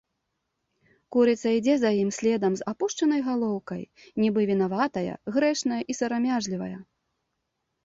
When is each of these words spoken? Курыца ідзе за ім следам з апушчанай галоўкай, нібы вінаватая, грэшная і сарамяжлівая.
Курыца 1.15 1.49
ідзе 1.57 1.75
за 1.81 1.91
ім 2.03 2.09
следам 2.17 2.53
з 2.61 2.65
апушчанай 2.71 3.21
галоўкай, 3.29 3.83
нібы 4.23 4.41
вінаватая, 4.53 5.13
грэшная 5.39 5.81
і 5.91 6.01
сарамяжлівая. 6.01 6.75